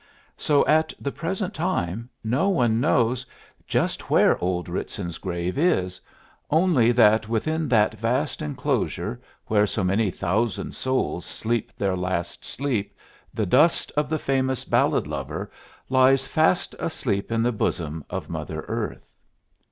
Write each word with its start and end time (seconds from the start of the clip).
So 0.39 0.65
at 0.65 0.95
the 0.99 1.11
present 1.11 1.53
time 1.53 2.09
no 2.23 2.49
one 2.49 2.79
knows 2.79 3.23
just 3.67 4.09
where 4.09 4.43
old 4.43 4.67
Ritson's 4.67 5.19
grave 5.19 5.59
is, 5.59 6.01
only 6.49 6.91
that 6.91 7.29
within 7.29 7.69
that 7.69 7.99
vast 7.99 8.41
enclosure 8.41 9.21
where 9.45 9.67
so 9.67 9.83
many 9.83 10.09
thousand 10.09 10.73
souls 10.73 11.23
sleep 11.23 11.71
their 11.77 11.95
last 11.95 12.43
sleep 12.43 12.97
the 13.31 13.45
dust 13.45 13.91
of 13.95 14.09
the 14.09 14.17
famous 14.17 14.65
ballad 14.65 15.05
lover 15.05 15.51
lies 15.87 16.25
fast 16.25 16.73
asleep 16.79 17.31
in 17.31 17.43
the 17.43 17.51
bosom 17.51 18.03
of 18.09 18.27
mother 18.27 18.61
earth. 18.67 19.11